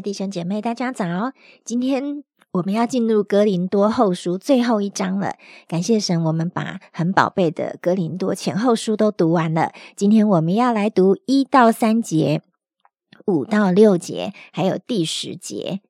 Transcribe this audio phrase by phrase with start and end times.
[0.00, 1.32] 弟兄姐妹，大家早！
[1.64, 5.34] 今天我们要进入格林多后书最后一章了。
[5.68, 9.72] 感谢神，我们把很宝贝的格林多前后书都读完了。
[9.96, 12.42] 今天我们要来读一到三节、
[13.26, 15.80] 五到六节，还有第十节。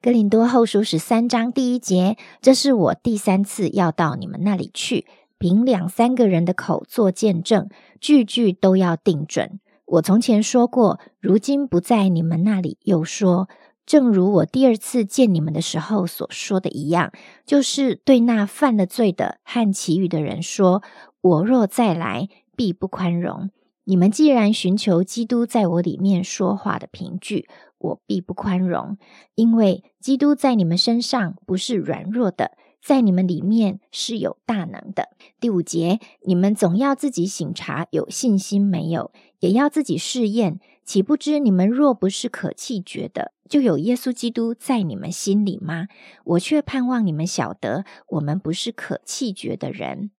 [0.00, 5.06] 格林多后书十三章第一节，这是我第三次要到你们那里去，
[5.38, 7.68] 凭两三个人的口做见证，
[8.00, 9.60] 句句都要定准。
[9.90, 12.76] 我从前说过，如今不在你们那里。
[12.82, 13.48] 又说，
[13.86, 17.10] 正如我第二次见你们的时候所说的一样，
[17.46, 20.82] 就是对那犯了罪的和其余的人说：
[21.22, 23.48] 我若再来，必不宽容。
[23.84, 28.98] 你们既然寻求基督在我里面说话的凭据，我必不宽容，
[29.36, 32.50] 因为基督在你们身上不是软弱的。
[32.82, 35.10] 在你们里面是有大能的。
[35.40, 40.60] 第五节，你们总要自己醒察，有信心没有，也要自己试验。
[40.84, 45.88] 岂不知你们若不是可弃绝的，就有耶稣基督在你们心里吗？
[46.24, 50.10] 我却盼望你们晓得，我们不是可弃绝的人。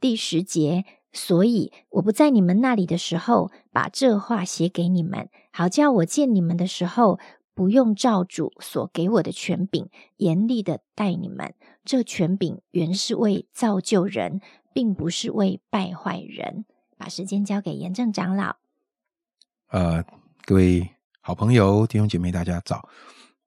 [0.00, 7.18] 第十节，所以我不在你们那里的时候，把这话写给你们，好叫我见你们的时候。
[7.56, 11.54] 不用照主所给我的权柄严厉的待你们，
[11.86, 14.42] 这权柄原是为造就人，
[14.74, 16.66] 并不是为败坏人。
[16.98, 18.56] 把时间交给严正长老。
[19.68, 20.04] 呃，
[20.44, 20.90] 各位
[21.22, 22.86] 好朋友、弟兄姐妹，大家早。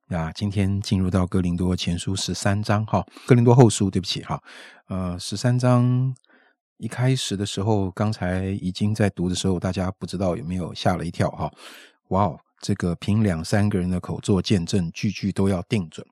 [0.08, 4.42] 那今天进入到哥林多前书十三章，哈，哥林多后书，对不起，哈，
[4.88, 6.16] 呃，十三章
[6.78, 11.52] 一开始的时候，刚才已经在读的时候，大家不知道有没有吓了一跳，哈，
[12.08, 12.40] 哇哦！
[12.62, 16.06] 这个凭两三个人的口做见证，句句都要定准。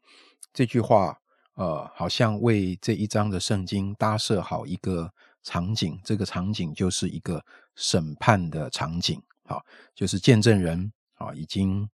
[0.54, 1.20] 这句话，
[1.56, 5.12] 呃，好像为这一章的圣经搭设好一个
[5.44, 6.00] 场景。
[6.04, 7.44] 这个场景就是一个
[7.76, 9.64] 审判的场景，好，
[9.94, 11.88] 就是见证人啊，已经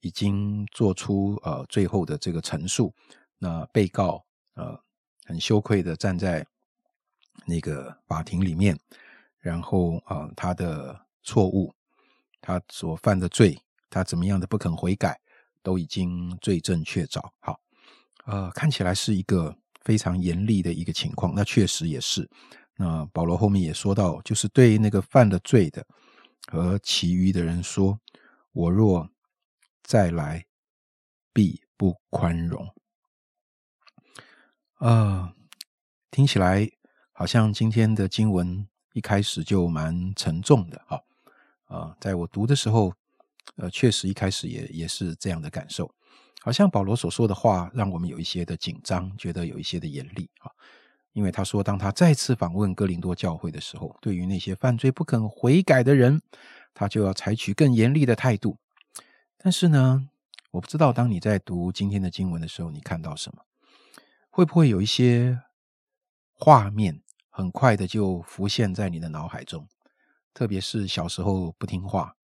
[0.00, 2.94] 已经做出呃最后的这个陈述。
[3.38, 4.80] 那被告呃
[5.24, 6.46] 很羞愧的站在
[7.46, 8.78] 那个法庭里面，
[9.40, 11.74] 然后啊，他的错误，
[12.40, 13.60] 他所犯的罪。
[13.90, 15.18] 他怎么样的不肯悔改，
[15.62, 17.20] 都已经罪证确凿。
[17.40, 17.58] 好，
[18.26, 21.32] 呃，看起来是一个非常严厉的一个情况。
[21.34, 22.28] 那确实也是。
[22.76, 25.86] 那保罗后面也说到，就是对那个犯了罪的
[26.46, 27.98] 和其余的人说
[28.52, 29.10] ：“我若
[29.82, 30.44] 再来，
[31.32, 32.68] 必不宽容。”
[34.76, 35.34] 啊，
[36.10, 36.70] 听起来
[37.12, 40.80] 好像今天的经文一开始就蛮沉重的。
[40.86, 41.02] 哈，
[41.64, 42.92] 啊，在我读的时候。
[43.56, 45.92] 呃，确实一开始也也是这样的感受，
[46.40, 50.50] 好像保罗所说的话让我们有一些的紧张，觉得有一些的严厉啊。
[51.14, 56.20] 因为他说，当他再次访问哥林多教会的时候，对于那些犯罪不肯悔改的人，
[56.72, 58.56] 他就要采取更严厉的态度。
[59.36, 60.08] 但是呢，
[60.52, 63.42] 我不知道当你在读今天的经文的时候，你看到什么？
[64.30, 65.40] 会不会有一些
[66.34, 69.66] 画面很快的就浮现在你的脑海中？
[70.32, 72.14] 特别是小时候不听话。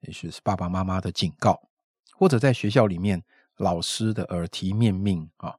[0.00, 1.60] 也许是爸爸妈妈的警告，
[2.16, 3.22] 或者在学校里面
[3.56, 5.54] 老师的耳提面命啊。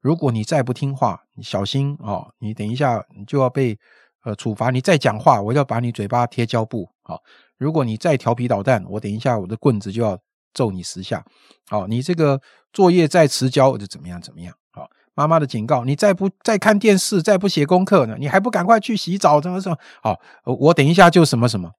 [0.00, 2.26] 如果你再不听话，你小心啊！
[2.38, 3.78] 你等一下你就要被
[4.24, 4.70] 呃处罚。
[4.70, 7.18] 你再讲话，我要把你嘴巴贴胶布啊！
[7.58, 10.18] 如果你再调皮捣蛋，我等一下我的棍子就要
[10.54, 11.22] 揍你十下。
[11.68, 12.40] 好，你这个
[12.72, 14.54] 作业再迟交，我就怎么样怎么样？
[14.70, 18.16] 好，妈妈的警告，你再不再看电视，再不写功课呢？
[18.18, 19.38] 你还不赶快去洗澡？
[19.38, 19.76] 怎么怎么？
[20.02, 21.72] 好，我等一下就什么什么。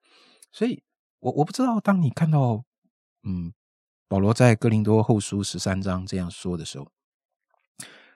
[0.51, 0.83] 所以。
[1.21, 2.63] 我我不知道，当你看到，
[3.23, 3.53] 嗯，
[4.07, 6.87] 保罗在哥林多后书十三章这样说的时候，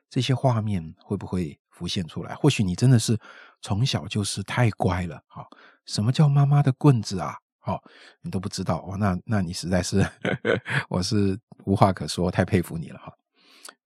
[0.09, 2.33] 这些画面会不会浮现出来？
[2.33, 3.17] 或许你真的是
[3.61, 5.47] 从小就是太乖了，好，
[5.85, 7.37] 什么叫妈妈的棍子啊？
[7.59, 7.83] 好，
[8.21, 10.03] 你都不知道哦，那那你实在是，
[10.89, 13.13] 我是无话可说，太佩服你了哈。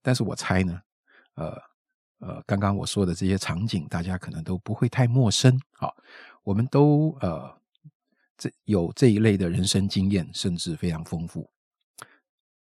[0.00, 0.80] 但是我猜呢，
[1.34, 1.58] 呃
[2.20, 5.94] 呃，刚刚我说的这些场景，大家可能都不会太陌生，好，
[6.42, 7.59] 我们都呃。
[8.40, 11.50] 这有这一类的人生经验，甚至非常丰富。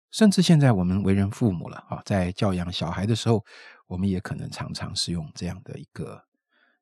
[0.09, 3.43] 甚至现在我们为人父母了啊，在教养小孩的时候，
[3.87, 6.23] 我们也可能常常是用这样的一个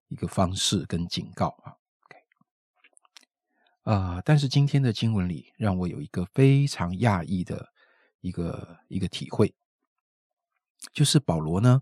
[0.10, 1.74] 一个方式跟警告啊。
[3.92, 7.74] 啊，但是今天的经文里，让我有一个非常讶异的
[8.22, 9.56] 一个一个体会，
[10.94, 11.82] 就是保罗呢，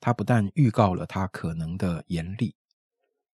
[0.00, 2.56] 他不但预告了他可能的严厉，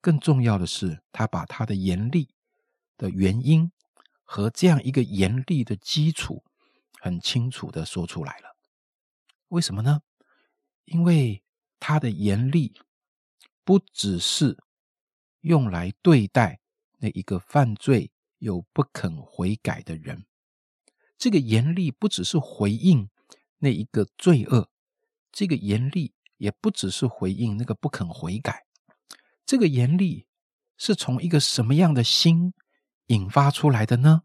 [0.03, 2.36] 更重要的是，他把他的严厉。
[2.97, 3.71] 的原因
[4.23, 6.45] 和这样一个严厉的基础，
[7.01, 8.57] 很清楚的说出来了。
[9.49, 10.01] 为什么呢？
[10.85, 11.43] 因为
[11.79, 12.75] 他的严厉
[13.65, 14.59] 不只是
[15.41, 16.61] 用来对待
[16.99, 20.25] 那一个犯罪又不肯悔改的人，
[21.19, 23.09] 这个严厉不只是回应
[23.59, 24.71] 那一个罪恶，
[25.31, 28.65] 这个严厉也不只是回应那个不肯悔改，
[29.45, 30.27] 这个严厉
[30.77, 32.53] 是从一个什么样的心
[33.07, 34.23] 引发出来的呢？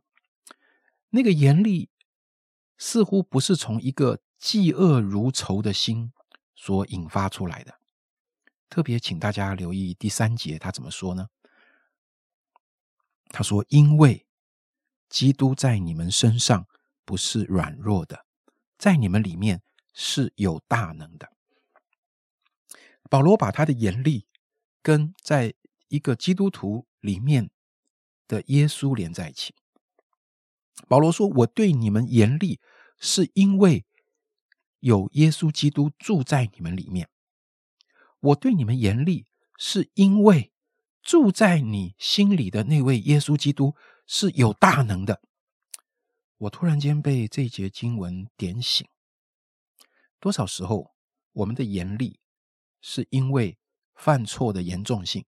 [1.09, 1.89] 那个严厉
[2.77, 6.13] 似乎不是从一个嫉恶如仇的心
[6.55, 7.79] 所引发出来的。
[8.69, 11.27] 特别请大家留意第三节，他怎么说呢？
[13.29, 14.25] 他说：“因为
[15.09, 16.67] 基督在你们身上
[17.03, 18.25] 不是软弱的，
[18.77, 19.61] 在你们里面
[19.93, 21.31] 是有大能的。”
[23.09, 24.25] 保罗把他的严厉
[24.81, 25.53] 跟在
[25.89, 27.51] 一个基督徒里面
[28.31, 29.53] 的耶稣连在一起。
[30.87, 32.61] 保罗说：“我对你们严厉，
[32.97, 33.85] 是因为
[34.79, 37.09] 有耶稣基督住在你们里面。”
[38.21, 39.25] 我对你们严厉，
[39.57, 40.53] 是因为
[41.01, 43.75] 住在你心里的那位耶稣基督
[44.07, 45.21] 是有大能的。
[46.37, 48.87] 我突然间被这节经文点醒。
[50.19, 50.93] 多少时候，
[51.33, 52.19] 我们的严厉
[52.79, 53.57] 是因为
[53.93, 55.25] 犯错的严重性？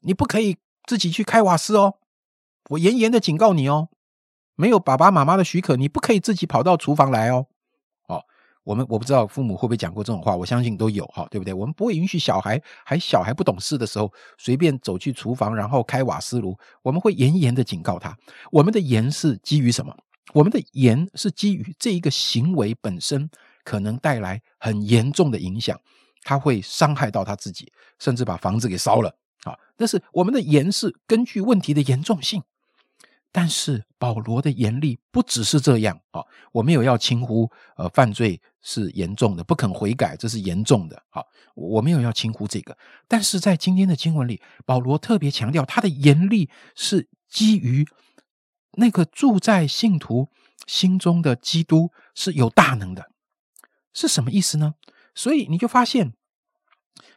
[0.00, 1.98] 你不可以自己去开瓦斯哦，
[2.68, 3.88] 我严严的警告你哦，
[4.54, 7.46] 没有爸爸妈妈的许可，你不可以自己跑到厨房来哦。
[8.08, 8.24] 哦
[8.64, 11.54] 我们我不知道父母会不会讲过这种话，我相信都有哈，对不对？
[11.54, 16.54] 我们不会允许小孩还小还不懂事的时候随便走去厨房，然后开瓦斯炉。
[16.82, 18.14] 我们会严严的警告他。
[18.52, 19.96] 我们的严是基于什么？
[20.34, 23.30] 我们的严是基于这一个行为本身
[23.64, 25.80] 可能带来很严重的影响，
[26.22, 29.08] 他会伤害到他自己，甚至把房子给烧了
[29.44, 29.56] 啊！
[29.78, 32.42] 但是我们的严是根据问题的严重性。
[33.40, 36.20] 但是保罗的严厉不只是这样啊！
[36.50, 41.00] 我没有要轻忽，呃，犯罪是严重的，不肯悔改这是严重的。
[41.08, 41.24] 好，
[41.54, 42.76] 我没有要轻忽这个。
[43.06, 47.86] 但是在今天的经文里，保罗特别强调他的严厉是基于
[48.72, 50.30] 那个住在信徒
[50.66, 53.12] 心中的基督是有大能的，
[53.94, 54.74] 是什么意思呢？
[55.14, 56.12] 所以你就发现，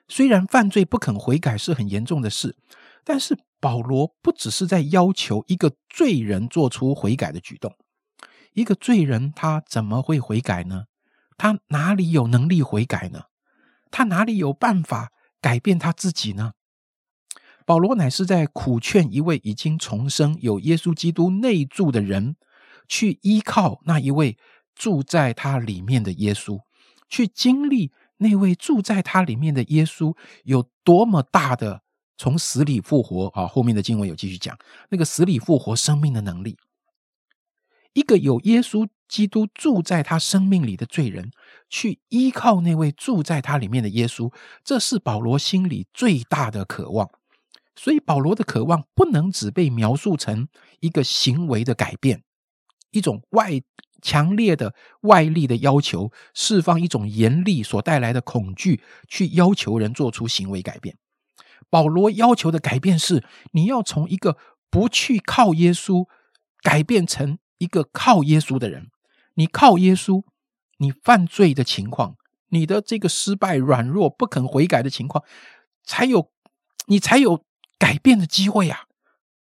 [0.08, 2.56] 虽然犯罪不肯悔改是很严重的事，
[3.04, 3.38] 但是。
[3.64, 7.76] 保罗不只是在要求一个罪人做出悔改的举动，
[8.54, 10.86] 一个罪人他怎么会悔改呢？
[11.38, 13.26] 他哪里有能力悔改呢？
[13.92, 16.54] 他哪里有办法改变他自己呢？
[17.64, 22.38] 保罗乃是在苦劝一位已经重生、有耶稣基督内住的人，
[22.88, 24.40] 去依靠那一位
[24.74, 26.62] 住在他里面的耶稣，
[27.08, 31.84] 去经历那位住在他里面的耶稣有多么大的。
[32.22, 33.48] 从死里复活啊！
[33.48, 34.56] 后面的经文有继续讲
[34.90, 36.56] 那个死里复活生命的能力。
[37.94, 41.32] 一个有耶稣基督住在他生命里的罪人，
[41.68, 44.32] 去依靠那位住在他里面的耶稣，
[44.64, 47.10] 这是保罗心里最大的渴望。
[47.76, 50.48] 所以保罗的渴望不能只被描述成
[50.80, 52.22] 一个行为的改变，
[52.92, 53.60] 一种外
[54.04, 60.96] 强烈的外力的要求，释放一种严厉所带来的恐惧，去要求人做出行为改变。
[61.70, 64.38] 保罗要求的改变是，你要从一个
[64.70, 66.08] 不去靠耶稣，
[66.62, 68.90] 改变成一个靠耶稣的人。
[69.36, 70.24] 你靠耶稣，
[70.78, 72.18] 你犯罪的情况，
[72.50, 75.24] 你的这个失败、软弱、不肯悔改的情况，
[75.84, 76.32] 才有
[76.88, 77.46] 你才有
[77.80, 78.88] 改变的机会啊！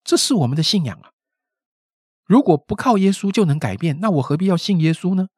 [0.04, 1.12] 这是我们的信仰啊！
[2.26, 5.28] 如果不靠耶稣就能改变，那我何必要信耶稣呢？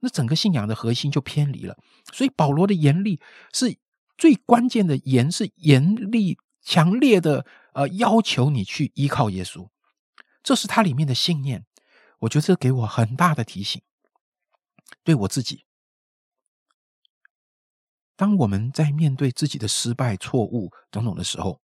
[0.00, 1.76] 那整个信仰的核心就偏离了。
[2.12, 3.20] 所以保罗的严厉
[3.52, 3.78] 是。
[4.18, 9.70] 最关键的严是严厉、强烈的，呃，要求你去依靠耶稣，
[10.42, 11.64] 这是它里面的信念。
[12.18, 13.80] 我觉得这给我很大的提醒，
[15.04, 15.64] 对我自己。
[18.16, 21.60] 当我们在面对自己的失败、错误等等的时候，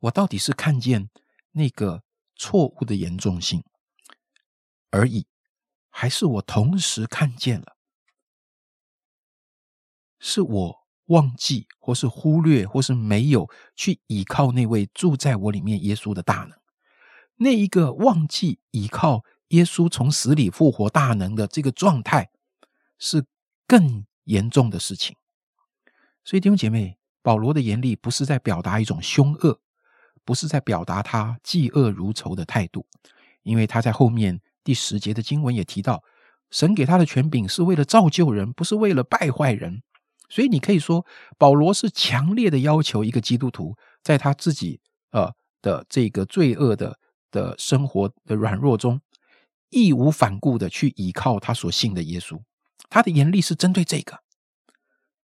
[0.00, 1.08] 我到底是看见
[1.52, 2.02] 那个
[2.36, 3.64] 错误的严重性
[4.90, 5.26] 而已，
[5.88, 7.78] 还是我同时看见了，
[10.20, 10.77] 是我？
[11.08, 16.52] 忘记，或是忽略，或是没有去倚靠那位住在我里面耶稣的大能。
[17.36, 22.30] 那一个忘记倚靠耶稣从死里复活大能的这个状态，
[22.98, 23.24] 是
[23.66, 25.16] 更严重的事情。
[26.24, 29.60] 所以弟兄姐妹，保罗的严厉不是在表达一种凶恶，
[30.24, 32.86] 不是在表达他嫉恶如仇的态度，
[33.42, 36.02] 因为他在后面第十节的经文也提到，
[36.50, 39.82] 神给他的权柄是为了造就人，不是为了败坏人。
[40.28, 41.04] 所以你可以说，
[41.38, 44.80] 保罗是强烈的要求一个基督徒，在他自己
[45.10, 45.32] 呃
[45.62, 46.98] 的这个罪恶的
[47.30, 49.00] 的生活的软弱中，
[49.70, 52.40] 义无反顾的去倚靠他所信的耶稣。
[52.90, 54.18] 他的严厉是针对这个，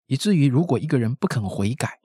[0.07, 1.99] 以至于如果一个人不肯悔改，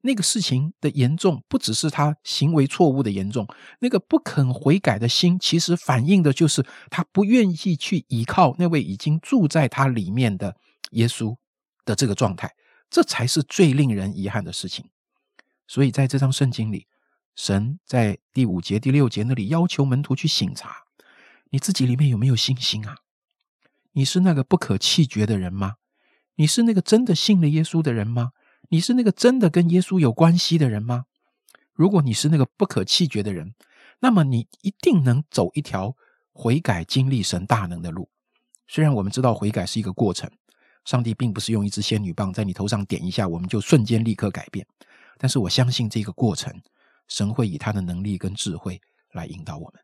[0.00, 3.46] 那个事情的严重，不只是他行为错误的严重，
[3.78, 10.56] 那个不肯悔改的心，其实反映的就是他不愿意去依靠那位已经住在他里面的
[10.92, 11.36] 耶稣
[11.84, 12.54] 的这个状态，
[12.90, 14.90] 这才是最令人遗憾的事情。
[15.66, 16.86] 所以在这张圣经里，
[17.34, 20.84] 神在第五节、第六节那里要求门徒去醒察，
[21.50, 22.96] 你自己里面有没有信心啊？
[23.92, 25.76] 你是那个不可弃绝的人吗？
[26.36, 28.32] 你是那个真的信了耶稣的人吗？
[28.68, 31.04] 你是那个真的跟耶稣有关系的人吗？
[31.74, 33.54] 如果你是那个不可弃绝的人，
[34.00, 35.96] 那么你一定能走一条
[36.32, 38.10] 悔改、经历神大能的路。
[38.66, 40.30] 虽然我们知道悔改是一个过程，
[40.84, 44.66] 上帝并不是用一支仙女棒在你头上点一下，我们就瞬间立刻改变。
[45.18, 46.52] 但是我相信这个过程，
[47.06, 48.80] 神会以他的能力跟智慧
[49.12, 49.82] 来引导我们。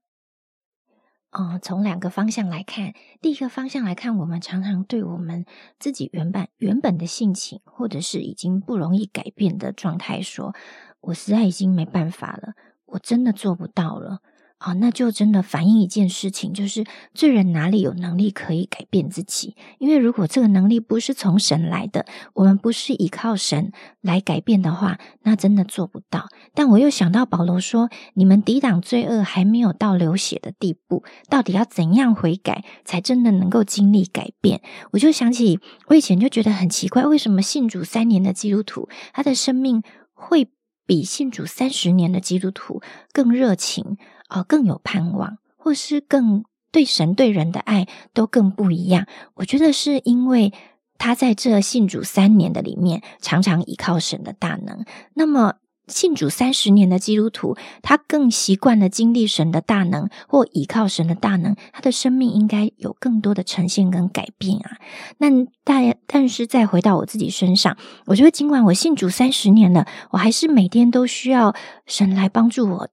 [1.30, 5.44] 哦，从两个方向来看，第一个方向来看，我们常常对我们
[5.78, 10.54] 自己原本原本的性情，或者是已经不容易改变的状态，说
[11.00, 12.54] ：“我实在已经没办法了，
[12.86, 14.20] 我真的做不到了。”
[14.60, 16.84] 哦，那就真的反映一件事情，就是
[17.14, 19.56] 罪人哪里有能力可以改变自己？
[19.78, 26.26] 因为如果这个能力不是从神来的，我们不是依靠神来改变的话，那真的做不到。
[26.54, 34.60] 但我又想到保罗说：“你们抵挡罪恶还没有到流血的地步，到底要怎样悔改才真的能够经历改变？”
[34.90, 39.84] 我就想起我以前就觉得很奇怪，为什么信主三年的基督徒，他的生命
[40.14, 40.48] 会
[40.84, 43.96] 比信主三十年的基督徒更热情？
[44.28, 49.06] 哦，更有盼望，或是更对神对人的爱都更不一样。
[49.34, 50.52] 我觉得是因为
[50.98, 54.84] 他在这信主三年的里面，常常依靠神的大能。
[55.14, 55.54] 那么
[55.86, 64.76] 信主三十年的基督徒，他更习惯了经历神的大能，或依靠神的大能，他的生命应该有更多的呈现跟改变啊。
[65.16, 65.28] 那
[65.64, 71.54] 但但是再回到我自己身上，我觉得尽管我信主三十年了，我还是每天都需要
[71.86, 72.90] 神来帮助我。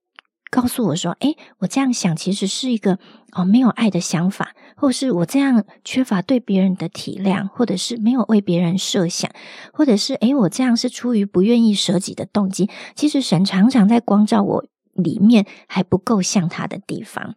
[0.56, 2.98] 告诉我说：“诶，我这样想其实是一个
[3.34, 9.30] 哦没有爱的想法，或是我这样缺乏对别人的体谅，或者是没有为别人设想，
[9.74, 12.70] 或者是诶我这样是出于不愿意舍己的动机。
[12.96, 17.36] 其实神常常在光照我里面还不够像他的地方。”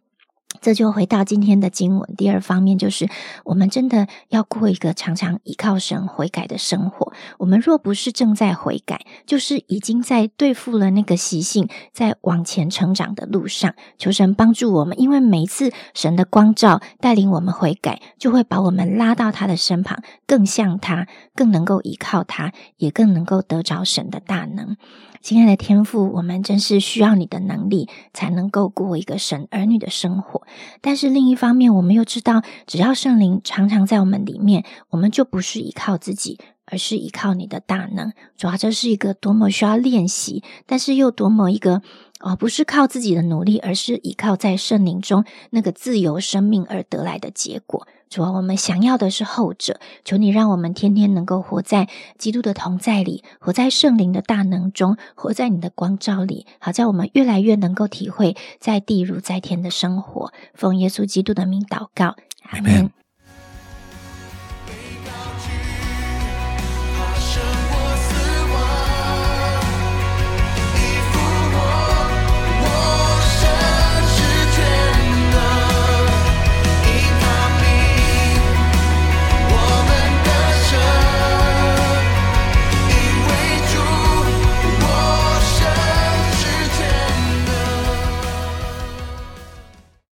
[0.61, 3.09] 这就回到今天的经文，第二方面就是，
[3.45, 7.13] 我们真的要过一个常常依靠神悔改的生活。
[7.37, 13.73] 我们若不是正在悔改，就是已经在对付了那个习性，在往前成长的路上。
[13.97, 24.75] 求神帮助我们，因为每一次神的光照带领我们悔改，就会把我们拉到他的身旁，更像他，更能够依靠他，也更能够得着神的大能。
[25.21, 30.43] 亲爱的天父，我们真是需要你的能力，才能够过一个神儿女的生活。
[30.81, 38.13] 但是另一方面，我们又知道，只要圣灵常常在我们里面，我们就不是依靠自己，而是依靠你的大能。
[38.37, 41.81] 主要这是一个多么需要练习，但是又多么一个
[42.19, 47.87] 哦，不是靠自己的努力，而是依靠在圣灵中那个自由生命而得来的结果。
[48.09, 49.79] 主啊，我们想要的是后者。
[50.03, 56.47] 求你让我们天天能够活在基督的同在里，活在圣灵的大能中，活在你的光照里。
[56.59, 60.33] 好在我们越来越能够体会在地如在天的生活。
[60.55, 62.15] 奉耶稣基督的名祷告，
[62.49, 62.98] 阿门。